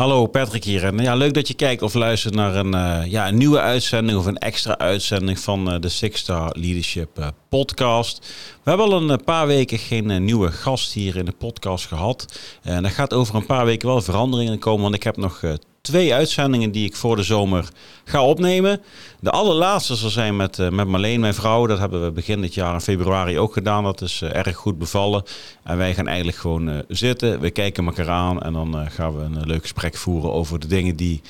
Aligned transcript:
Hallo 0.00 0.26
Patrick 0.26 0.64
hier. 0.64 0.84
En 0.84 0.98
ja, 0.98 1.14
leuk 1.14 1.34
dat 1.34 1.48
je 1.48 1.54
kijkt 1.54 1.82
of 1.82 1.94
luistert 1.94 2.34
naar 2.34 2.54
een, 2.54 2.74
uh, 2.74 3.10
ja, 3.10 3.28
een 3.28 3.36
nieuwe 3.36 3.60
uitzending 3.60 4.18
of 4.18 4.26
een 4.26 4.38
extra 4.38 4.78
uitzending 4.78 5.38
van 5.38 5.72
uh, 5.74 5.80
de 5.80 5.88
Six 5.88 6.20
Star 6.20 6.56
Leadership 6.58 7.32
podcast. 7.48 8.18
We 8.62 8.70
hebben 8.70 8.86
al 8.86 9.10
een 9.10 9.24
paar 9.24 9.46
weken 9.46 9.78
geen 9.78 10.24
nieuwe 10.24 10.52
gast 10.52 10.92
hier 10.92 11.16
in 11.16 11.24
de 11.24 11.34
podcast 11.38 11.86
gehad. 11.86 12.40
En 12.62 12.82
dat 12.82 12.92
gaat 12.92 13.14
over 13.14 13.34
een 13.34 13.46
paar 13.46 13.64
weken 13.64 13.88
wel 13.88 14.02
veranderingen 14.02 14.58
komen, 14.58 14.82
want 14.82 14.94
ik 14.94 15.02
heb 15.02 15.16
nog 15.16 15.42
twee 15.80 16.14
uitzendingen 16.14 16.70
die 16.70 16.86
ik 16.86 16.96
voor 16.96 17.16
de 17.16 17.22
zomer 17.22 17.68
ga 18.04 18.24
opnemen. 18.24 18.80
De 19.20 19.30
allerlaatste 19.30 19.96
zal 19.96 20.10
zijn 20.10 20.36
met, 20.36 20.58
uh, 20.58 20.68
met 20.68 20.86
Marleen, 20.86 21.20
mijn 21.20 21.34
vrouw. 21.34 21.66
Dat 21.66 21.78
hebben 21.78 22.04
we 22.04 22.10
begin 22.10 22.40
dit 22.40 22.54
jaar 22.54 22.74
in 22.74 22.80
februari 22.80 23.38
ook 23.38 23.52
gedaan. 23.52 23.84
Dat 23.84 24.00
is 24.00 24.20
uh, 24.20 24.34
erg 24.34 24.56
goed 24.56 24.78
bevallen. 24.78 25.22
En 25.64 25.76
wij 25.76 25.94
gaan 25.94 26.06
eigenlijk 26.06 26.38
gewoon 26.38 26.68
uh, 26.68 26.78
zitten. 26.88 27.40
We 27.40 27.50
kijken 27.50 27.86
elkaar 27.86 28.10
aan 28.10 28.42
en 28.42 28.52
dan 28.52 28.90
gaan 28.90 29.16
we 29.16 29.22
een 29.22 29.46
leuk 29.46 29.62
gesprek 29.62 29.96
voeren 29.96 30.32
over 30.32 30.58
de 30.58 30.66
dingen 30.66 30.96
die 30.96 31.20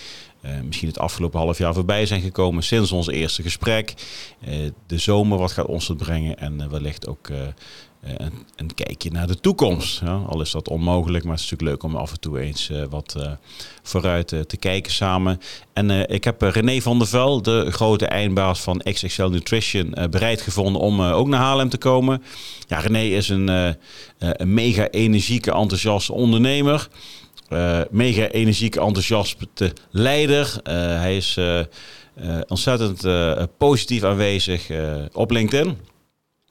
misschien 0.64 0.88
het 0.88 0.98
afgelopen 0.98 1.40
half 1.40 1.58
jaar 1.58 1.74
voorbij 1.74 2.06
zijn 2.06 2.20
gekomen 2.20 2.62
sinds 2.62 2.92
ons 2.92 3.08
eerste 3.08 3.42
gesprek. 3.42 3.94
de 4.86 4.98
zomer, 4.98 5.38
wat 5.38 5.52
gaat 5.52 5.66
ons 5.66 5.88
het 5.88 5.96
brengen 5.96 6.38
en 6.38 6.70
wellicht 6.70 7.06
ook 7.08 7.28
eh, 7.28 7.36
een, 8.02 8.46
een, 8.56 8.74
kijkje 8.74 9.10
naar 9.10 9.26
de 9.26 9.40
toekomst. 9.40 10.00
Ja, 10.00 10.14
al 10.14 10.40
is 10.40 10.50
dat 10.50 10.68
onmogelijk, 10.68 11.24
maar 11.24 11.32
het 11.34 11.44
is 11.44 11.50
natuurlijk 11.50 11.82
leuk 11.82 11.92
om 11.92 12.00
af 12.00 12.12
en 12.12 12.20
toe 12.20 12.40
eens 12.40 12.70
uh, 12.70 12.84
wat 12.90 13.14
uh, 13.18 13.30
vooruit 13.82 14.28
te 14.28 14.56
kijken 14.58 14.92
samen. 14.92 15.40
En 15.72 16.10
ik 16.10 16.24
heb 16.24 16.42
René 16.42 16.80
van 16.80 16.98
der 16.98 17.06
Vel, 17.06 17.42
de 17.42 17.70
grote 17.70 18.06
eindbaas 18.06 18.60
van 18.60 18.78
XXL 18.78 19.26
Nutrition, 19.26 19.94
bereid 20.10 20.40
gevonden 20.40 20.82
om 20.82 21.02
ook 21.02 21.28
naar 21.28 21.40
Haarlem 21.40 21.68
te 21.68 21.78
komen. 21.78 22.22
Ja, 22.68 22.78
René 22.78 23.02
is 23.02 23.28
een, 23.28 23.48
een 24.18 24.54
mega 24.54 24.88
energieke, 24.88 25.52
enthousiaste 25.52 26.12
ondernemer. 26.12 26.88
mega 27.90 28.28
energieke, 28.28 28.80
enthousiaste 28.80 29.72
leider. 29.90 30.60
hij 30.62 31.16
is 31.16 31.38
ontzettend 32.48 33.06
positief 33.58 34.02
aanwezig 34.02 34.70
op 35.12 35.30
LinkedIn 35.30 35.76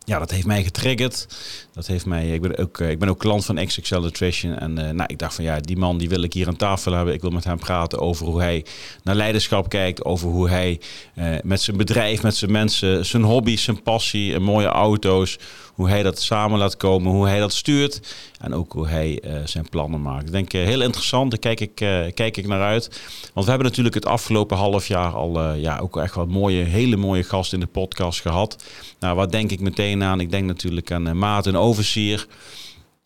ja, 0.09 0.19
dat 0.19 0.31
heeft 0.31 0.45
mij 0.45 0.63
getriggerd. 0.63 1.27
Dat 1.73 1.87
heeft 1.87 2.05
mij, 2.05 2.29
ik 2.29 2.41
ben 2.41 2.57
ook, 2.57 2.79
eh, 2.79 2.89
ik 2.89 2.99
ben 2.99 3.09
ook 3.09 3.19
klant 3.19 3.45
van 3.45 3.65
XXL 3.65 3.99
Nutrition. 3.99 4.57
En 4.57 4.71
uh, 4.79 4.89
nou, 4.89 5.03
ik 5.07 5.19
dacht 5.19 5.35
van 5.35 5.43
ja, 5.43 5.59
die 5.59 5.77
man 5.77 5.97
die 5.97 6.09
wil 6.09 6.23
ik 6.23 6.33
hier 6.33 6.47
aan 6.47 6.55
tafel 6.55 6.91
hebben. 6.91 7.13
Ik 7.13 7.21
wil 7.21 7.29
met 7.29 7.43
hem 7.43 7.59
praten 7.59 7.99
over 7.99 8.25
hoe 8.25 8.41
hij 8.41 8.65
naar 9.03 9.15
leiderschap 9.15 9.69
kijkt. 9.69 10.05
Over 10.05 10.29
hoe 10.29 10.49
hij 10.49 10.79
uh, 11.15 11.25
met 11.43 11.61
zijn 11.61 11.77
bedrijf, 11.77 12.23
met 12.23 12.35
zijn 12.35 12.51
mensen, 12.51 13.05
zijn 13.05 13.23
hobby's, 13.23 13.63
zijn 13.63 13.81
passie, 13.83 14.33
en 14.33 14.41
mooie 14.41 14.67
auto's. 14.67 15.37
Hoe 15.73 15.89
hij 15.89 16.03
dat 16.03 16.21
samen 16.21 16.59
laat 16.59 16.77
komen, 16.77 17.11
hoe 17.11 17.27
hij 17.27 17.39
dat 17.39 17.53
stuurt. 17.53 18.15
En 18.39 18.53
ook 18.53 18.71
hoe 18.71 18.87
hij 18.87 19.23
zijn 19.45 19.69
plannen 19.69 20.01
maakt. 20.01 20.31
Denk 20.31 20.51
heel 20.51 20.81
interessant, 20.81 21.31
daar 21.31 21.39
kijk 21.39 21.59
ik, 21.59 21.75
kijk 22.15 22.37
ik 22.37 22.47
naar 22.47 22.61
uit. 22.61 23.01
Want 23.33 23.45
we 23.45 23.51
hebben 23.51 23.67
natuurlijk 23.67 23.95
het 23.95 24.05
afgelopen 24.05 24.57
half 24.57 24.87
jaar 24.87 25.11
al 25.11 25.53
ja, 25.53 25.77
ook 25.77 25.97
echt 25.97 26.15
wat 26.15 26.27
mooie, 26.27 26.63
hele 26.63 26.95
mooie 26.95 27.23
gasten 27.23 27.59
in 27.59 27.65
de 27.65 27.71
podcast 27.71 28.21
gehad. 28.21 28.63
Nou, 28.99 29.15
wat 29.15 29.31
denk 29.31 29.51
ik 29.51 29.59
meteen 29.59 29.98
aan? 30.03 30.19
Ik 30.19 30.31
denk 30.31 30.45
natuurlijk 30.45 30.91
aan 30.91 31.17
Maarten 31.17 31.55
Oversier. 31.55 32.27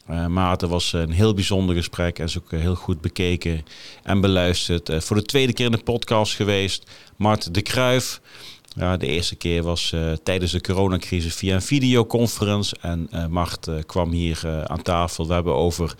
Uh, 0.09 0.27
Maarten 0.27 0.69
was 0.69 0.93
een 0.93 1.11
heel 1.11 1.33
bijzonder 1.33 1.75
gesprek 1.75 2.19
en 2.19 2.25
is 2.25 2.37
ook 2.37 2.51
heel 2.51 2.75
goed 2.75 3.01
bekeken 3.01 3.65
en 4.03 4.21
beluisterd. 4.21 4.91
Voor 5.03 5.15
de 5.15 5.23
tweede 5.23 5.53
keer 5.53 5.65
in 5.65 5.71
de 5.71 5.83
podcast 5.83 6.35
geweest. 6.35 6.91
Mart 7.17 7.53
de 7.53 7.61
Kruif. 7.61 8.21
Ja, 8.75 8.97
de 8.97 9.07
eerste 9.07 9.35
keer 9.35 9.63
was 9.63 9.91
uh, 9.91 10.11
tijdens 10.23 10.51
de 10.51 10.61
coronacrisis 10.61 11.35
via 11.35 11.55
een 11.55 11.61
videoconference. 11.61 12.75
En 12.81 13.09
Mart 13.29 13.69
kwam 13.85 14.11
hier 14.11 14.63
aan 14.67 14.81
tafel. 14.81 15.27
We 15.27 15.33
hebben 15.33 15.55
over 15.55 15.95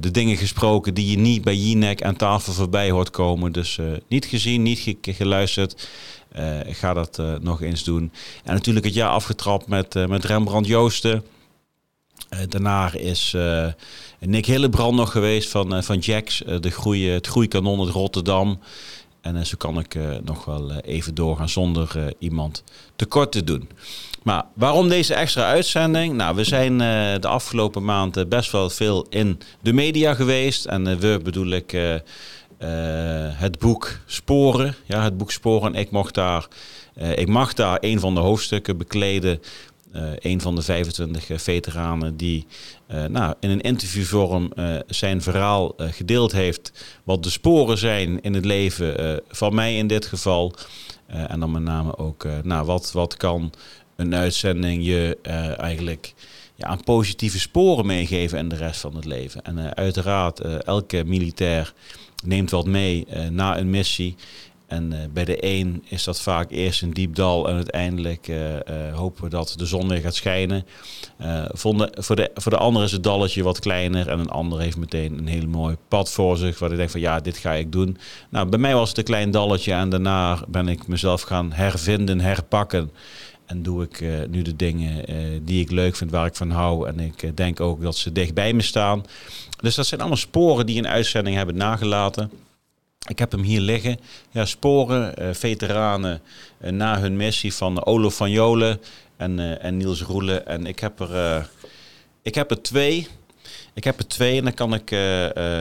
de 0.00 0.10
dingen 0.10 0.36
gesproken 0.36 0.94
die 0.94 1.10
je 1.10 1.18
niet 1.18 1.42
bij 1.42 1.56
Jinek 1.56 2.02
aan 2.02 2.16
tafel 2.16 2.52
voorbij 2.52 2.90
hoort 2.90 3.10
komen. 3.10 3.52
Dus 3.52 3.78
niet 4.08 4.24
gezien, 4.24 4.62
niet 4.62 4.78
ge 4.78 4.96
geluisterd. 5.02 5.88
ga 6.66 6.94
dat 6.94 7.22
nog 7.40 7.62
eens 7.62 7.84
doen. 7.84 8.12
En 8.44 8.54
natuurlijk 8.54 8.84
het 8.84 8.94
jaar 8.94 9.10
afgetrapt 9.10 9.66
met, 9.66 10.08
met 10.08 10.24
Rembrandt 10.24 10.68
Joosten. 10.68 11.24
Uh, 12.30 12.40
daarna 12.48 12.92
is 12.92 13.32
uh, 13.36 13.66
Nick 14.20 14.46
Hillebrand 14.46 14.96
nog 14.96 15.12
geweest 15.12 15.48
van, 15.48 15.76
uh, 15.76 15.82
van 15.82 15.98
Jax, 15.98 16.42
de 16.60 16.70
groei, 16.70 17.08
het 17.08 17.26
groeikanon 17.26 17.80
uit 17.80 17.88
Rotterdam. 17.88 18.60
En 19.24 19.46
zo 19.46 19.54
kan 19.58 19.78
ik 19.78 19.96
nog 20.24 20.44
wel 20.44 20.72
even 20.72 21.14
doorgaan 21.14 21.48
zonder 21.48 22.14
iemand 22.18 22.64
tekort 22.96 23.32
te 23.32 23.44
doen. 23.44 23.68
Maar 24.22 24.44
waarom 24.54 24.88
deze 24.88 25.14
extra 25.14 25.44
uitzending? 25.44 26.14
Nou, 26.14 26.36
we 26.36 26.44
zijn 26.44 26.78
de 27.20 27.28
afgelopen 27.28 27.84
maanden 27.84 28.28
best 28.28 28.52
wel 28.52 28.70
veel 28.70 29.06
in 29.08 29.40
de 29.60 29.72
media 29.72 30.14
geweest. 30.14 30.64
En 30.64 30.98
we 30.98 31.20
bedoel 31.22 31.50
ik 31.50 31.76
het 33.36 33.58
boek 33.58 33.98
Sporen. 34.06 34.74
Ja, 34.84 35.02
het 35.02 35.16
boek 35.16 35.30
Sporen. 35.30 35.74
Ik 35.74 35.90
mocht 35.90 36.14
daar, 36.14 36.46
ik 37.14 37.28
mag 37.28 37.52
daar 37.52 37.78
een 37.80 38.00
van 38.00 38.14
de 38.14 38.20
hoofdstukken 38.20 38.76
bekleden 38.76 39.40
een 40.18 40.40
van 40.40 40.54
de 40.54 40.62
25 40.62 41.30
eh, 41.30 41.38
veteranen 41.38 42.16
die 42.16 42.46
uh, 42.88 43.04
nou, 43.04 43.34
in 43.40 43.50
een 43.50 43.60
interviewvorm 43.60 44.52
zijn 44.86 45.22
verhaal 45.22 45.74
gedeeld 45.76 46.32
heeft. 46.32 46.72
Wat 47.04 47.22
de 47.22 47.30
sporen 47.30 47.78
zijn 47.78 48.20
in 48.20 48.34
het 48.34 48.44
leven 48.44 49.20
van 49.28 49.54
mij 49.54 49.76
in 49.76 49.86
dit 49.86 50.06
geval. 50.06 50.54
en 51.06 51.40
dan 51.40 51.50
met 51.50 51.62
name 51.62 51.96
ook, 51.96 52.26
nou, 52.42 52.66
wat, 52.66 52.92
wat 52.92 53.16
kan 53.16 53.52
een 53.96 54.14
uitzending 54.14 54.84
je 54.84 55.18
eigenlijk 55.56 56.14
ja, 56.54 56.66
aan 56.66 56.84
positieve 56.84 57.38
sporen 57.38 57.86
meegeven 57.86 58.38
in 58.38 58.48
de 58.48 58.56
rest 58.56 58.80
van 58.80 58.96
het 58.96 59.04
leven. 59.04 59.42
En 59.42 59.76
uiteraard, 59.76 60.40
elke 60.64 61.04
militair 61.06 61.72
neemt 62.24 62.50
wat 62.50 62.66
mee 62.66 63.06
na 63.30 63.58
een 63.58 63.70
missie. 63.70 64.16
En 64.66 64.92
uh, 64.92 64.98
bij 65.12 65.24
de 65.24 65.44
een 65.44 65.84
is 65.88 66.04
dat 66.04 66.20
vaak 66.20 66.50
eerst 66.50 66.82
een 66.82 66.92
diep 66.92 67.14
dal 67.14 67.48
en 67.48 67.54
uiteindelijk 67.54 68.28
uh, 68.28 68.52
uh, 68.52 68.58
hopen 68.94 69.24
we 69.24 69.30
dat 69.30 69.54
de 69.56 69.66
zon 69.66 69.88
weer 69.88 70.00
gaat 70.00 70.14
schijnen. 70.14 70.66
voor, 71.52 71.76
de, 71.76 71.92
voor, 71.94 72.16
de, 72.16 72.30
voor 72.34 72.52
de 72.52 72.58
ander 72.58 72.82
is 72.82 72.92
het 72.92 73.02
dalletje 73.02 73.42
wat 73.42 73.58
kleiner 73.58 74.08
en 74.08 74.18
een 74.18 74.30
ander 74.30 74.60
heeft 74.60 74.76
meteen 74.76 75.18
een 75.18 75.26
heel 75.26 75.46
mooi 75.46 75.76
pad 75.88 76.10
voor 76.10 76.36
zich. 76.36 76.58
Waar 76.58 76.70
ik 76.70 76.76
denk 76.76 76.90
van 76.90 77.00
ja, 77.00 77.20
dit 77.20 77.36
ga 77.36 77.52
ik 77.52 77.72
doen. 77.72 77.96
Nou, 78.28 78.48
bij 78.48 78.58
mij 78.58 78.74
was 78.74 78.88
het 78.88 78.98
een 78.98 79.04
klein 79.04 79.30
dalletje 79.30 79.72
en 79.72 79.88
daarna 79.88 80.38
ben 80.48 80.68
ik 80.68 80.86
mezelf 80.86 81.22
gaan 81.22 81.52
hervinden, 81.52 82.20
herpakken. 82.20 82.90
En 83.46 83.62
doe 83.62 83.82
ik 83.82 84.04
nu 84.30 84.42
de 84.42 84.56
dingen 84.56 85.04
die 85.44 85.60
ik 85.60 85.70
leuk 85.70 85.96
vind, 85.96 86.10
waar 86.10 86.26
ik 86.26 86.36
van 86.36 86.50
hou. 86.50 86.88
En 86.88 87.00
ik 87.00 87.36
denk 87.36 87.60
ook 87.60 87.82
dat 87.82 87.96
ze 87.96 88.12
dicht 88.12 88.34
bij 88.34 88.52
me 88.52 88.62
staan. 88.62 89.04
Dus 89.60 89.74
dat 89.74 89.86
zijn 89.86 90.00
allemaal 90.00 90.18
sporen 90.18 90.66
die 90.66 90.78
een 90.78 90.88
uitzending 90.88 91.36
hebben 91.36 91.56
nagelaten. 91.56 92.30
Ik 93.06 93.18
heb 93.18 93.32
hem 93.32 93.42
hier 93.42 93.60
liggen. 93.60 93.98
Ja, 94.30 94.44
sporen, 94.44 95.22
uh, 95.22 95.28
veteranen 95.32 96.20
uh, 96.62 96.70
na 96.70 97.00
hun 97.00 97.16
missie 97.16 97.54
van 97.54 97.84
Olof 97.84 98.16
van 98.16 98.30
Jolen 98.30 98.80
en, 99.16 99.38
uh, 99.38 99.64
en 99.64 99.76
Niels 99.76 100.02
Roelen. 100.02 100.46
En 100.46 100.66
ik 100.66 100.78
heb 100.78 101.00
er, 101.00 101.48
ik 102.22 102.34
heb 102.34 102.50
er 102.50 102.62
twee. 102.62 103.08
Ik 103.74 103.84
heb 103.84 103.98
er 103.98 104.06
twee 104.06 104.38
en 104.38 104.44
daar 104.44 104.54
kan 104.54 104.74
ik 104.74 104.90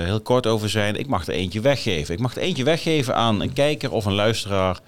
heel 0.06 0.22
kort 0.22 0.48
over 0.48 0.70
zijn. 0.70 0.96
Ik 0.96 1.08
mag 1.08 1.28
er 1.28 1.34
eentje 1.34 1.62
weggeven. 1.62 2.14
Ik 2.14 2.20
mag 2.20 2.36
er 2.36 2.42
eentje 2.42 2.64
weggeven 2.64 3.16
aan 3.16 3.42
een 3.42 3.54
kijker 3.54 3.92
of 3.92 4.06
een 4.06 4.14
luisteraar 4.14 4.80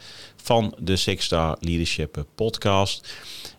van 0.44 0.76
de 0.80 0.96
Six 0.96 1.26
Star 1.26 1.58
Leadership 1.60 2.26
podcast. 2.36 3.14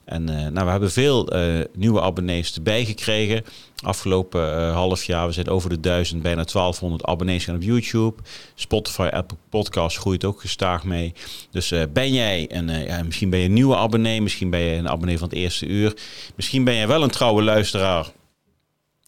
En 0.06 0.30
uh, 0.30 0.36
nou, 0.36 0.64
we 0.64 0.70
hebben 0.70 0.90
veel 0.90 1.36
uh, 1.36 1.64
nieuwe 1.74 2.00
abonnees 2.00 2.54
erbij 2.54 2.84
gekregen. 2.84 3.44
Afgelopen 3.82 4.58
uh, 4.58 4.72
half 4.72 5.04
jaar, 5.04 5.26
we 5.26 5.32
zijn 5.32 5.48
over 5.48 5.70
de 5.70 5.80
duizend, 5.80 6.22
bijna 6.22 6.44
1200 6.44 7.04
abonnees 7.04 7.44
gaan 7.44 7.54
op 7.54 7.62
YouTube. 7.62 8.22
Spotify, 8.54 9.08
Apple 9.12 9.36
Podcasts 9.48 9.98
groeit 9.98 10.24
ook 10.24 10.40
gestaag 10.40 10.84
mee. 10.84 11.12
Dus 11.50 11.72
ben 11.92 12.12
jij 12.12 12.46
een, 12.48 12.68
ja, 12.68 13.02
misschien 13.02 13.30
ben 13.30 13.38
je 13.38 13.44
een 13.44 13.52
nieuwe 13.52 13.76
abonnee, 13.76 14.22
misschien 14.22 14.50
ben 14.50 14.60
je 14.60 14.76
een 14.76 14.88
abonnee 14.88 15.18
van 15.18 15.28
het 15.28 15.36
eerste 15.36 15.66
uur. 15.66 15.96
Misschien 16.34 16.64
ben 16.64 16.74
jij 16.74 16.88
wel 16.88 17.02
een 17.02 17.10
trouwe 17.10 17.42
luisteraar 17.42 18.06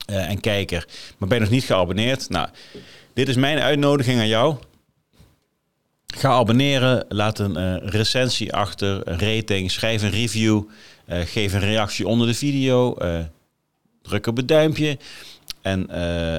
en 0.07 0.41
kijker, 0.41 0.87
maar 1.19 1.29
ben 1.29 1.39
je 1.39 1.45
nog 1.45 1.53
niet 1.53 1.65
geabonneerd. 1.65 2.29
Nou, 2.29 2.49
dit 3.15 3.29
is 3.29 3.37
mijn 3.37 3.59
uitnodiging 3.59 4.19
aan 4.19 4.29
jou. 4.29 4.57
Ga 6.17 6.29
abonneren, 6.29 7.05
laat 7.09 7.39
een 7.39 7.59
uh, 7.59 7.89
recensie 7.89 8.55
achter, 8.55 9.09
een 9.09 9.19
rating, 9.19 9.71
schrijf 9.71 10.03
een 10.03 10.11
review, 10.11 10.63
uh, 11.09 11.19
geef 11.21 11.53
een 11.53 11.61
reactie 11.61 12.07
onder 12.07 12.27
de 12.27 12.35
video, 12.35 12.97
uh, 13.03 13.19
druk 14.03 14.27
op 14.27 14.37
het 14.37 14.49
duimpje. 14.49 14.99
En 15.63 15.91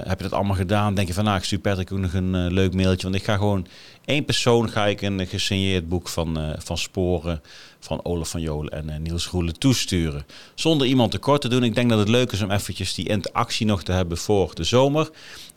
heb 0.07 0.17
je 0.17 0.23
dat 0.23 0.33
allemaal 0.33 0.55
gedaan, 0.55 0.95
denk 0.95 1.07
je 1.07 1.13
van 1.13 1.23
nou, 1.23 1.37
ik 1.37 1.43
stuur 1.43 1.77
ook 1.79 1.91
nog 1.91 2.13
een 2.13 2.53
leuk 2.53 2.73
mailtje. 2.73 3.03
Want 3.03 3.15
ik 3.15 3.23
ga 3.23 3.35
gewoon 3.35 3.67
één 4.05 4.25
persoon 4.25 4.69
ga 4.69 4.87
ik 4.87 5.01
een 5.01 5.27
gesigneerd 5.27 5.89
boek 5.89 6.07
van, 6.07 6.55
van 6.57 6.77
Sporen 6.77 7.41
van 7.79 8.05
Olaf 8.05 8.29
van 8.29 8.41
Jolen 8.41 8.71
en 8.71 9.01
Niels 9.01 9.27
Roelen 9.27 9.59
toesturen. 9.59 10.25
Zonder 10.55 10.87
iemand 10.87 11.11
tekort 11.11 11.41
te 11.41 11.47
doen. 11.47 11.63
Ik 11.63 11.75
denk 11.75 11.89
dat 11.89 11.99
het 11.99 12.09
leuk 12.09 12.31
is 12.31 12.41
om 12.41 12.51
eventjes 12.51 12.93
die 12.93 13.09
interactie 13.09 13.65
nog 13.65 13.83
te 13.83 13.91
hebben 13.91 14.17
voor 14.17 14.55
de 14.55 14.63
zomer. 14.63 15.09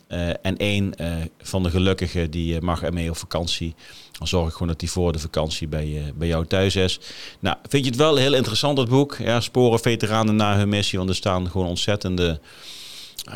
Uh, 0.09 0.29
en 0.41 0.57
één 0.57 0.93
uh, 1.01 1.13
van 1.41 1.63
de 1.63 1.69
gelukkigen 1.69 2.31
die 2.31 2.53
uh, 2.53 2.59
mag 2.59 2.83
ermee 2.83 3.09
op 3.09 3.17
vakantie. 3.17 3.75
Dan 4.11 4.27
zorg 4.27 4.47
ik 4.47 4.53
gewoon 4.53 4.67
dat 4.67 4.79
die 4.79 4.91
voor 4.91 5.11
de 5.11 5.19
vakantie 5.19 5.67
bij, 5.67 6.13
bij 6.15 6.27
jou 6.27 6.45
thuis 6.45 6.75
is. 6.75 6.99
Nou, 7.39 7.57
vind 7.69 7.83
je 7.83 7.89
het 7.89 7.99
wel 7.99 8.15
heel 8.15 8.33
interessant, 8.33 8.77
dat 8.77 8.89
boek? 8.89 9.17
Ja, 9.19 9.39
sporen 9.39 9.79
veteranen 9.79 10.35
na 10.35 10.57
hun 10.57 10.69
missie. 10.69 10.97
Want 10.97 11.09
er 11.09 11.15
staan 11.15 11.49
gewoon 11.49 11.67
ontzettende 11.67 12.39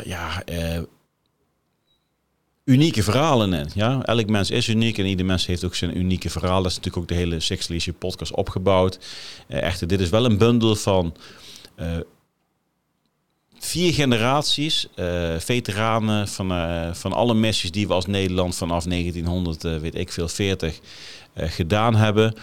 ja, 0.04 0.44
unieke 2.64 3.04
verhalen 3.04 3.54
in. 3.54 3.70
Ja? 3.74 4.04
Elk 4.06 4.30
mens 4.30 4.52
is 4.52 4.68
uniek 4.68 4.98
en 4.98 5.06
ieder 5.06 5.26
mens 5.26 5.46
heeft 5.46 5.64
ook 5.64 5.76
zijn 5.76 5.98
unieke 5.98 6.30
verhaal. 6.30 6.62
Dat 6.62 6.72
is 6.72 6.78
natuurlijk 6.78 7.04
ook 7.04 7.10
de 7.10 7.24
hele 7.24 7.40
Six 7.40 7.68
Leadership 7.68 8.00
podcast 8.00 8.32
opgebouwd. 8.32 9.00
Echter, 9.48 9.88
dit 9.88 10.00
is 10.00 10.10
wel 10.10 10.26
een 10.26 10.38
bundel 10.38 10.76
van 10.76 11.16
vier 13.68 13.94
generaties, 13.94 14.88
uh, 14.96 15.40
veteranen 15.40 16.28
van, 16.28 16.52
van 16.96 17.14
alle 17.14 17.34
missies 17.34 17.72
die 17.72 17.88
we 17.88 17.94
als 17.94 18.06
Nederland 18.06 18.56
vanaf 18.56 18.84
1900, 18.84 19.62
weet 19.62 19.96
ik 19.96 20.12
veel, 20.12 20.28
40 20.28 20.80
gedaan 21.36 21.96
hebben. 21.96 22.34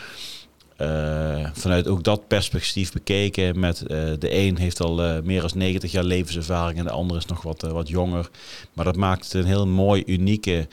Uh, 0.79 1.47
vanuit 1.53 1.89
ook 1.89 2.03
dat 2.03 2.29
perspectief 2.29 2.93
bekeken. 2.93 3.61
Met 3.61 3.83
uh, 3.83 3.89
de 4.19 4.35
een 4.35 4.59
heeft 4.59 4.81
al 4.81 5.05
uh, 5.05 5.17
meer 5.23 5.41
dan 5.41 5.51
90 5.55 5.93
jaar 5.93 6.05
levenservaring 6.05 6.79
en 6.79 6.85
de 6.85 6.91
ander 6.91 7.17
is 7.17 7.27
nog 7.27 7.43
wat, 7.43 7.61
wat 7.61 7.89
jonger. 7.89 8.31
Maar 8.73 8.85
dat 8.85 8.97
maakt 8.97 9.35
een 9.35 9.45
heel 9.45 9.67
mooi, 9.67 10.03
unieke 10.07 10.69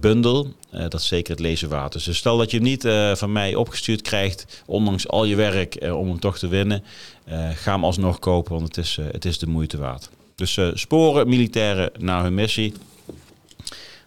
bundel. 0.00 0.52
dat 0.70 0.94
is 0.94 1.06
zeker 1.06 1.30
het 1.32 1.40
lezen 1.40 1.68
waard. 1.68 1.92
Dus 1.92 2.16
stel 2.16 2.36
dat 2.36 2.50
je 2.50 2.56
hem 2.56 2.66
niet 2.66 2.88
van 3.18 3.32
mij 3.32 3.54
opgestuurd 3.54 4.02
krijgt, 4.02 4.62
ondanks 4.66 5.08
al 5.08 5.24
je 5.24 5.34
werk 5.34 5.78
om 5.92 6.08
hem 6.08 6.20
toch 6.20 6.38
te 6.38 6.48
winnen. 6.48 6.84
ga 7.54 7.72
hem 7.72 7.84
alsnog 7.84 8.18
kopen, 8.18 8.52
want 8.52 8.66
het 8.66 8.76
is, 8.76 8.98
het 9.12 9.24
is 9.24 9.38
de 9.38 9.46
moeite 9.46 9.78
waard. 9.78 10.10
Dus 10.34 10.58
sporen 10.74 11.28
militairen 11.28 11.90
naar 11.98 12.22
hun 12.22 12.34
missie. 12.34 12.74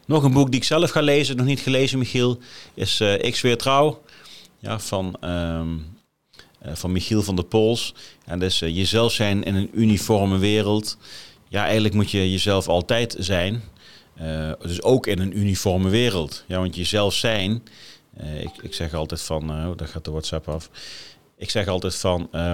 Nog 0.05 0.23
een 0.23 0.33
boek 0.33 0.51
die 0.51 0.59
ik 0.59 0.65
zelf 0.65 0.89
ga 0.89 1.01
lezen, 1.01 1.37
nog 1.37 1.45
niet 1.45 1.59
gelezen 1.59 1.99
Michiel, 1.99 2.39
is 2.73 3.01
Ik 3.01 3.39
Weer 3.41 3.57
Trouw 3.57 4.01
ja, 4.63 4.79
van, 4.79 5.15
um, 5.21 5.97
van 6.61 6.91
Michiel 6.91 7.23
van 7.23 7.35
der 7.35 7.45
Pols. 7.45 7.93
En 8.25 8.39
dus 8.39 8.61
uh, 8.61 8.75
jezelf 8.75 9.11
zijn 9.11 9.43
in 9.43 9.55
een 9.55 9.69
uniforme 9.73 10.37
wereld. 10.37 10.97
Ja, 11.49 11.63
eigenlijk 11.63 11.93
moet 11.93 12.11
je 12.11 12.31
jezelf 12.31 12.67
altijd 12.67 13.15
zijn. 13.19 13.63
Uh, 14.21 14.51
dus 14.61 14.81
ook 14.81 15.07
in 15.07 15.19
een 15.19 15.37
uniforme 15.37 15.89
wereld. 15.89 16.43
Ja, 16.47 16.59
want 16.59 16.75
jezelf 16.75 17.13
zijn. 17.13 17.63
ik, 18.39 18.51
ik 18.61 18.73
zeg 18.73 18.93
altijd 18.93 19.21
van, 19.21 19.49
oh, 19.49 19.77
daar 19.77 19.87
gaat 19.87 20.05
de 20.05 20.11
WhatsApp 20.11 20.47
af 20.49 20.69
ik 21.37 21.49
zeg 21.49 21.67
altijd 21.67 21.95
van, 21.95 22.29
uh, 22.31 22.53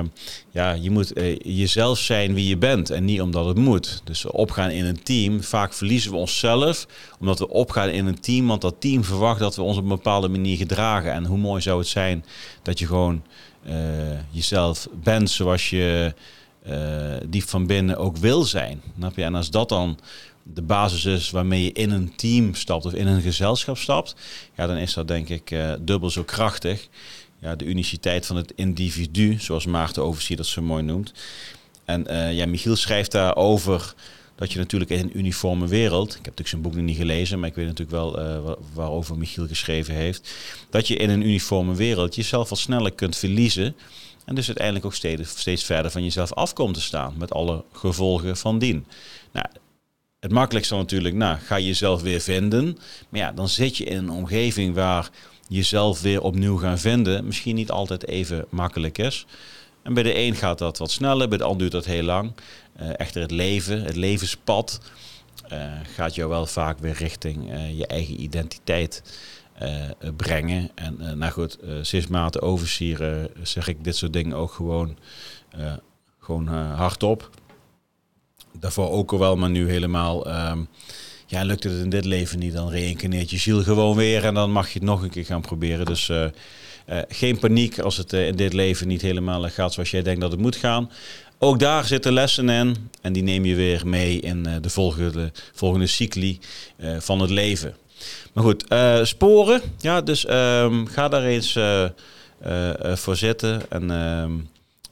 ja, 0.51 0.71
je 0.71 0.91
moet 0.91 1.17
uh, 1.17 1.37
jezelf 1.39 1.99
zijn 1.99 2.33
wie 2.33 2.47
je 2.47 2.57
bent 2.57 2.89
en 2.89 3.05
niet 3.05 3.21
omdat 3.21 3.45
het 3.45 3.57
moet. 3.57 4.01
Dus 4.03 4.25
opgaan 4.25 4.69
in 4.69 4.85
een 4.85 5.03
team, 5.03 5.43
vaak 5.43 5.73
verliezen 5.73 6.11
we 6.11 6.17
onszelf 6.17 6.87
omdat 7.19 7.39
we 7.39 7.49
opgaan 7.49 7.89
in 7.89 8.05
een 8.05 8.19
team, 8.19 8.47
want 8.47 8.61
dat 8.61 8.75
team 8.79 9.03
verwacht 9.03 9.39
dat 9.39 9.55
we 9.55 9.61
ons 9.61 9.77
op 9.77 9.83
een 9.83 9.89
bepaalde 9.89 10.27
manier 10.27 10.57
gedragen. 10.57 11.11
En 11.11 11.25
hoe 11.25 11.37
mooi 11.37 11.61
zou 11.61 11.79
het 11.79 11.87
zijn 11.87 12.25
dat 12.61 12.79
je 12.79 12.85
gewoon 12.85 13.23
uh, 13.67 13.73
jezelf 14.29 14.87
bent 15.03 15.29
zoals 15.29 15.69
je 15.69 16.13
diep 17.25 17.49
van 17.49 17.67
binnen 17.67 17.97
ook 17.97 18.17
wil 18.17 18.43
zijn. 18.43 18.81
Snap 18.97 19.15
je? 19.15 19.23
En 19.23 19.35
als 19.35 19.49
dat 19.49 19.69
dan 19.69 19.99
de 20.43 20.61
basis 20.61 21.05
is 21.05 21.29
waarmee 21.29 21.63
je 21.63 21.71
in 21.71 21.91
een 21.91 22.15
team 22.15 22.53
stapt 22.55 22.85
of 22.85 22.93
in 22.93 23.07
een 23.07 23.21
gezelschap 23.21 23.77
stapt, 23.77 24.15
ja, 24.55 24.67
dan 24.67 24.77
is 24.77 24.93
dat 24.93 25.07
denk 25.07 25.29
ik 25.29 25.55
dubbel 25.79 26.09
zo 26.09 26.23
krachtig 26.23 26.87
ja, 27.39 27.55
de 27.55 27.65
uniciteit 27.65 28.25
van 28.25 28.35
het 28.35 28.53
individu, 28.55 29.39
zoals 29.39 29.65
Maarten 29.65 30.03
Overzier 30.03 30.37
dat 30.37 30.45
zo 30.45 30.61
mooi 30.61 30.83
noemt. 30.83 31.13
En 31.85 32.05
uh, 32.11 32.33
ja, 32.33 32.45
Michiel 32.45 32.75
schrijft 32.75 33.11
daarover 33.11 33.93
dat 34.35 34.51
je 34.51 34.59
natuurlijk 34.59 34.91
in 34.91 34.99
een 34.99 35.17
uniforme 35.17 35.67
wereld, 35.67 36.07
ik 36.07 36.13
heb 36.15 36.23
natuurlijk 36.23 36.49
zijn 36.49 36.61
boek 36.61 36.73
nog 36.73 36.83
niet 36.83 36.97
gelezen, 36.97 37.39
maar 37.39 37.49
ik 37.49 37.55
weet 37.55 37.65
natuurlijk 37.65 37.97
wel 37.97 38.19
uh, 38.19 38.53
waarover 38.73 39.17
Michiel 39.17 39.47
geschreven 39.47 39.93
heeft, 39.93 40.33
dat 40.69 40.87
je 40.87 40.95
in 40.95 41.09
een 41.09 41.21
uniforme 41.21 41.75
wereld 41.75 42.15
jezelf 42.15 42.49
wat 42.49 42.59
sneller 42.59 42.93
kunt 42.93 43.17
verliezen 43.17 43.75
en 44.25 44.35
dus 44.35 44.47
uiteindelijk 44.47 44.85
ook 44.85 44.93
steeds, 44.93 45.39
steeds 45.39 45.63
verder 45.63 45.91
van 45.91 46.03
jezelf 46.03 46.33
af 46.33 46.53
komt 46.53 46.73
te 46.73 46.81
staan, 46.81 47.13
met 47.17 47.31
alle 47.31 47.63
gevolgen 47.73 48.37
van 48.37 48.59
dien. 48.59 48.85
Nou, 49.31 49.45
het 50.19 50.31
makkelijkste 50.31 50.75
natuurlijk, 50.75 51.15
nou, 51.15 51.37
ga 51.39 51.59
jezelf 51.59 52.01
weer 52.01 52.19
vinden. 52.19 52.77
Maar 53.09 53.19
ja, 53.19 53.31
dan 53.31 53.49
zit 53.49 53.77
je 53.77 53.83
in 53.83 53.97
een 53.97 54.09
omgeving 54.09 54.75
waar 54.75 55.09
jezelf 55.47 56.01
weer 56.01 56.21
opnieuw 56.21 56.57
gaan 56.57 56.79
vinden 56.79 57.25
misschien 57.25 57.55
niet 57.55 57.71
altijd 57.71 58.07
even 58.07 58.45
makkelijk 58.49 58.97
is. 58.97 59.25
En 59.81 59.93
bij 59.93 60.03
de 60.03 60.17
een 60.17 60.35
gaat 60.35 60.57
dat 60.57 60.77
wat 60.77 60.91
sneller, 60.91 61.29
bij 61.29 61.37
de 61.37 61.43
ander 61.43 61.59
duurt 61.59 61.71
dat 61.71 61.85
heel 61.85 62.03
lang. 62.03 62.31
Uh, 62.81 62.99
echter 62.99 63.21
het 63.21 63.31
leven, 63.31 63.83
het 63.83 63.95
levenspad, 63.95 64.81
uh, 65.51 65.71
gaat 65.95 66.15
jou 66.15 66.29
wel 66.29 66.45
vaak 66.45 66.79
weer 66.79 66.93
richting 66.93 67.51
uh, 67.51 67.77
je 67.77 67.87
eigen 67.87 68.21
identiteit 68.21 69.03
brengen. 70.15 70.71
En 70.75 71.17
nou 71.17 71.31
goed, 71.31 71.57
sinds 71.81 72.07
Maarten 72.07 72.41
Oversier 72.41 73.29
zeg 73.43 73.67
ik 73.67 73.83
dit 73.83 73.95
soort 73.95 74.13
dingen 74.13 74.37
ook 74.37 74.51
gewoon, 74.51 74.97
gewoon 76.19 76.47
hardop. 76.47 77.29
Daarvoor 78.59 78.89
ook 78.89 79.11
al 79.11 79.19
wel, 79.19 79.35
maar 79.35 79.49
nu 79.49 79.69
helemaal... 79.69 80.27
Ehm, 80.27 80.59
ja, 81.29 81.43
lukt 81.43 81.63
het 81.63 81.73
in 81.73 81.89
dit 81.89 82.05
leven 82.05 82.39
niet, 82.39 82.53
dan 82.53 82.69
reïncarneert 82.69 83.29
je 83.29 83.37
ziel 83.37 83.63
gewoon 83.63 83.95
weer 83.95 84.25
en 84.25 84.33
dan 84.33 84.51
mag 84.51 84.67
je 84.67 84.79
het 84.79 84.87
nog 84.87 85.01
een 85.01 85.09
keer 85.09 85.25
gaan 85.25 85.41
proberen. 85.41 85.85
Dus 85.85 86.09
uh, 86.09 86.23
uh, 86.89 86.99
geen 87.07 87.39
paniek 87.39 87.79
als 87.79 87.97
het 87.97 88.13
uh, 88.13 88.27
in 88.27 88.35
dit 88.35 88.53
leven 88.53 88.87
niet 88.87 89.01
helemaal 89.01 89.49
gaat 89.49 89.73
zoals 89.73 89.91
jij 89.91 90.01
denkt 90.01 90.21
dat 90.21 90.31
het 90.31 90.39
moet 90.39 90.55
gaan. 90.55 90.91
Ook 91.37 91.59
daar 91.59 91.85
zitten 91.85 92.13
lessen 92.13 92.49
in 92.49 92.75
en 93.01 93.13
die 93.13 93.23
neem 93.23 93.45
je 93.45 93.55
weer 93.55 93.87
mee 93.87 94.19
in 94.19 94.43
de 94.61 94.69
volgende, 94.69 95.31
volgende 95.53 95.87
cycli 95.87 96.39
van 96.99 97.21
het 97.21 97.29
leven. 97.29 97.75
Maar 98.33 98.43
goed, 98.43 98.65
sporen, 99.07 99.61
ja, 99.77 100.01
dus 100.01 100.29
um, 100.29 100.87
ga 100.87 101.07
daar 101.07 101.23
eens 101.23 101.57
voor 102.93 103.15
zitten 103.15 103.61
en... 103.69 103.91
Ehm, 103.91 104.31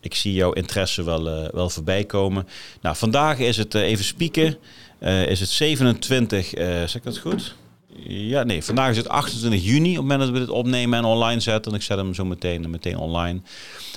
ik 0.08 0.16
zie 0.16 0.34
jouw 0.34 0.52
interesse 0.52 1.04
wel, 1.04 1.52
wel 1.52 1.70
voorbij 1.70 2.04
komen. 2.04 2.48
Nou, 2.82 2.96
vandaag 2.96 3.40
is 3.40 3.58
het 3.58 3.74
even 3.74 4.06
spieken. 4.06 4.58
Uh, 5.00 5.28
is 5.28 5.40
het 5.40 5.50
27, 5.50 6.58
uh, 6.58 6.66
zeg 6.66 6.96
ik 6.96 7.04
dat 7.04 7.18
goed? 7.18 7.56
Ja, 8.08 8.44
nee, 8.44 8.64
vandaag 8.64 8.90
is 8.90 8.98
het 8.98 9.10
28 9.10 9.64
juni 9.64 9.90
op 9.90 9.96
het 9.96 10.04
moment 10.04 10.20
dat 10.20 10.30
we 10.30 10.40
dit 10.40 10.50
opnemen 10.50 11.00
en 11.00 11.06
online 11.06 11.40
zetten. 11.40 11.72
En 11.72 11.78
ik 11.78 11.84
zet 11.84 11.98
hem 11.98 12.14
zo 12.14 12.26
meteen, 12.26 12.70
meteen 12.70 12.98
online. 12.98 13.40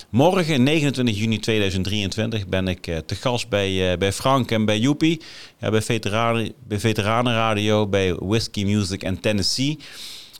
Morgen, 0.09 0.63
29 0.63 1.17
juni 1.17 1.39
2023, 1.39 2.47
ben 2.47 2.67
ik 2.67 2.81
te 2.81 3.15
gast 3.15 3.49
bij, 3.49 3.97
bij 3.97 4.13
Frank 4.13 4.51
en 4.51 4.65
bij 4.65 4.79
Joepie. 4.79 5.21
Ja, 5.59 5.69
bij, 5.69 5.81
veteranen, 5.81 6.53
bij 6.67 6.79
Veteranenradio, 6.79 7.87
bij 7.87 8.13
Whiskey 8.15 8.63
Music 8.63 9.03
en 9.03 9.19
Tennessee. 9.19 9.77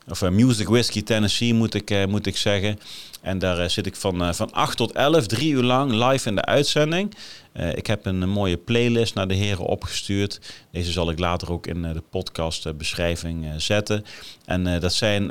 Of 0.09 0.21
uh, 0.21 0.29
Music 0.29 0.67
Whiskey 0.67 1.01
Tennessee 1.01 1.53
moet 1.53 1.73
ik, 1.73 2.07
moet 2.07 2.25
ik 2.25 2.37
zeggen. 2.37 2.79
En 3.21 3.39
daar 3.39 3.69
zit 3.69 3.85
ik 3.85 3.95
van, 3.95 4.35
van 4.35 4.51
8 4.51 4.77
tot 4.77 4.91
11, 4.91 5.27
drie 5.27 5.51
uur 5.51 5.63
lang 5.63 5.91
live 5.91 6.29
in 6.29 6.35
de 6.35 6.45
uitzending. 6.45 7.13
Ik 7.75 7.87
heb 7.87 8.05
een, 8.05 8.29
mooie 8.29 8.57
playlist 8.57 9.13
naar 9.13 9.27
de 9.27 9.33
heren 9.33 9.65
opgestuurd. 9.65 10.39
Deze 10.71 10.91
zal 10.91 11.09
ik 11.09 11.19
later 11.19 11.51
ook 11.51 11.67
in 11.67 11.81
de 11.81 12.03
podcastbeschrijving 12.09 13.45
uh, 13.45 13.51
zetten. 13.57 14.05
En 14.45 14.79
dat 14.79 14.93
zijn 14.93 15.27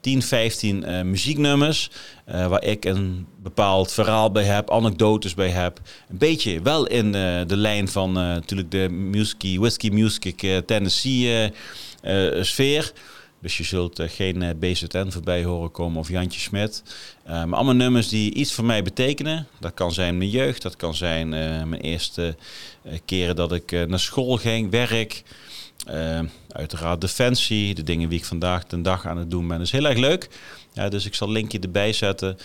10, 0.00 0.22
15 0.22 1.10
muzieknummers 1.10 1.90
waar 2.24 2.64
ik 2.64 2.84
een 2.84 3.26
bepaald 3.42 3.92
verhaal 3.92 4.30
bij 4.30 4.44
heb, 4.44 4.70
anekdotes 4.70 5.34
bij 5.34 5.50
heb. 5.50 5.80
Een 6.08 6.18
beetje 6.18 6.62
wel 6.62 6.86
in 6.86 7.12
de 7.12 7.56
lijn 7.56 7.88
van 7.88 8.12
natuurlijk 8.12 8.70
de 8.70 8.88
Music, 8.88 9.58
Whiskey 9.58 9.90
Music 9.90 10.62
Tennessee 10.66 11.52
sfeer. 12.40 12.92
Dus 13.40 13.56
je 13.56 13.64
zult 13.64 14.00
uh, 14.00 14.08
geen 14.08 14.42
eh, 14.42 14.54
BZN 14.58 15.10
voorbij 15.10 15.44
horen 15.44 15.70
komen 15.70 15.98
of 15.98 16.08
Jantje 16.08 16.40
Smet. 16.40 16.82
Uh, 17.26 17.30
maar 17.30 17.54
allemaal 17.54 17.74
nummers 17.74 18.08
die 18.08 18.34
iets 18.34 18.52
voor 18.52 18.64
mij 18.64 18.82
betekenen. 18.82 19.46
Dat 19.60 19.74
kan 19.74 19.92
zijn 19.92 20.18
mijn 20.18 20.30
jeugd, 20.30 20.62
dat 20.62 20.76
kan 20.76 20.94
zijn 20.94 21.28
mijn 21.68 21.80
eerste 21.80 22.36
keren 23.04 23.36
dat 23.36 23.52
ik 23.52 23.86
naar 23.88 24.00
school 24.00 24.36
ging, 24.36 24.70
werk. 24.70 25.22
uiteraard 26.48 27.00
defensie, 27.00 27.74
de 27.74 27.82
dingen 27.82 28.08
die 28.08 28.18
ik 28.18 28.24
vandaag 28.24 28.66
de 28.66 28.80
dag 28.80 29.06
aan 29.06 29.16
het 29.16 29.30
doen 29.30 29.48
ben. 29.48 29.60
Is 29.60 29.70
heel 29.70 29.84
erg 29.84 29.98
leuk. 29.98 30.28
Ja, 30.72 30.88
dus 30.88 31.06
ik 31.06 31.14
zal 31.14 31.30
linkje 31.30 31.58
erbij 31.58 31.92
zetten. 31.92 32.36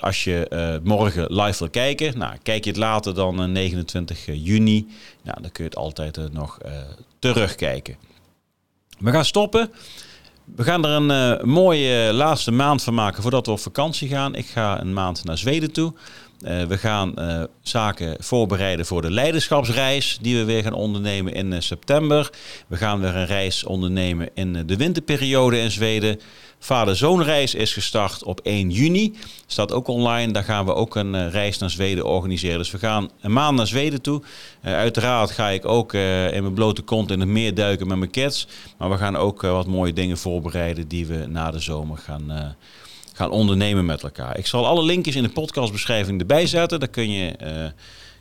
als 0.00 0.24
je 0.24 0.80
morgen 0.82 1.34
live 1.34 1.58
wil 1.58 1.70
kijken, 1.70 2.18
nou, 2.18 2.36
kijk 2.42 2.64
je 2.64 2.70
het 2.70 2.78
later 2.78 3.14
dan 3.14 3.52
29 3.52 4.26
juni. 4.26 4.86
Nou, 5.22 5.42
dan 5.42 5.52
kun 5.52 5.64
je 5.64 5.70
het 5.70 5.78
altijd 5.78 6.32
nog 6.32 6.58
terugkijken. 7.18 7.96
We 8.98 9.10
gaan 9.10 9.24
stoppen. 9.24 9.70
We 10.44 10.62
gaan 10.62 10.84
er 10.84 10.90
een 10.90 11.38
uh, 11.38 11.44
mooie 11.44 12.12
laatste 12.12 12.50
maand 12.50 12.82
van 12.82 12.94
maken 12.94 13.22
voordat 13.22 13.46
we 13.46 13.52
op 13.52 13.60
vakantie 13.60 14.08
gaan. 14.08 14.34
Ik 14.34 14.46
ga 14.46 14.80
een 14.80 14.92
maand 14.92 15.24
naar 15.24 15.38
Zweden 15.38 15.72
toe. 15.72 15.92
Uh, 16.44 16.62
we 16.62 16.78
gaan 16.78 17.12
uh, 17.18 17.42
zaken 17.62 18.16
voorbereiden 18.18 18.86
voor 18.86 19.02
de 19.02 19.10
leiderschapsreis 19.10 20.18
die 20.20 20.36
we 20.36 20.44
weer 20.44 20.62
gaan 20.62 20.72
ondernemen 20.72 21.32
in 21.32 21.62
september. 21.62 22.30
We 22.66 22.76
gaan 22.76 23.00
weer 23.00 23.16
een 23.16 23.26
reis 23.26 23.64
ondernemen 23.64 24.28
in 24.34 24.66
de 24.66 24.76
winterperiode 24.76 25.58
in 25.58 25.70
Zweden. 25.70 26.20
Vader-zoonreis 26.58 27.54
is 27.54 27.72
gestart 27.72 28.24
op 28.24 28.40
1 28.40 28.70
juni. 28.70 29.14
Staat 29.46 29.72
ook 29.72 29.88
online. 29.88 30.32
Daar 30.32 30.44
gaan 30.44 30.64
we 30.64 30.74
ook 30.74 30.96
een 30.96 31.30
reis 31.30 31.58
naar 31.58 31.70
Zweden 31.70 32.06
organiseren. 32.06 32.58
Dus 32.58 32.70
we 32.70 32.78
gaan 32.78 33.10
een 33.20 33.32
maand 33.32 33.56
naar 33.56 33.66
Zweden 33.66 34.02
toe. 34.02 34.22
Uiteraard 34.62 35.30
ga 35.30 35.48
ik 35.48 35.64
ook 35.64 35.92
in 35.94 36.42
mijn 36.42 36.54
blote 36.54 36.82
kont 36.82 37.10
in 37.10 37.20
het 37.20 37.28
meer 37.28 37.54
duiken 37.54 37.86
met 37.86 37.98
mijn 37.98 38.10
kids. 38.10 38.46
Maar 38.78 38.90
we 38.90 38.96
gaan 38.96 39.16
ook 39.16 39.42
wat 39.42 39.66
mooie 39.66 39.92
dingen 39.92 40.18
voorbereiden 40.18 40.88
die 40.88 41.06
we 41.06 41.26
na 41.28 41.50
de 41.50 41.60
zomer 41.60 41.98
gaan, 41.98 42.56
gaan 43.14 43.30
ondernemen 43.30 43.84
met 43.84 44.02
elkaar. 44.02 44.38
Ik 44.38 44.46
zal 44.46 44.66
alle 44.66 44.82
linkjes 44.82 45.16
in 45.16 45.22
de 45.22 45.28
podcastbeschrijving 45.28 46.20
erbij 46.20 46.46
zetten. 46.46 46.80
Daar 46.80 46.88
kun 46.88 47.10
je 47.10 47.72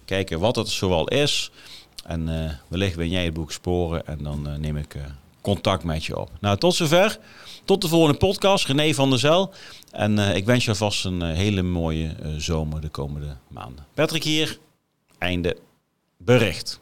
kijken 0.06 0.40
wat 0.40 0.56
het 0.56 0.70
zoal 0.70 1.08
is. 1.08 1.52
En 2.06 2.60
wellicht 2.68 2.96
ben 2.96 3.10
jij 3.10 3.26
het 3.26 3.34
boek 3.34 3.52
Sporen. 3.52 4.08
En 4.08 4.24
dan 4.24 4.56
neem 4.60 4.78
ik 4.78 4.96
contact 5.44 5.84
met 5.84 6.06
je 6.06 6.20
op. 6.20 6.30
Nou, 6.40 6.58
tot 6.58 6.76
zover. 6.76 7.20
Tot 7.66 7.82
de 7.82 7.88
volgende 7.88 8.18
podcast. 8.18 8.66
René 8.66 8.94
van 8.94 9.10
der 9.10 9.20
Zel. 9.20 9.54
En 9.92 10.18
uh, 10.18 10.36
ik 10.36 10.46
wens 10.46 10.64
je 10.64 10.70
alvast 10.70 11.06
een 11.06 11.22
uh, 11.22 11.34
hele 11.34 11.62
mooie 11.62 12.16
uh, 12.24 12.34
zomer 12.38 12.82
de 12.82 12.90
komende 12.90 13.38
maanden. 13.48 13.86
Patrick 13.94 14.24
hier. 14.24 14.58
Einde 15.18 15.58
bericht. 16.18 16.80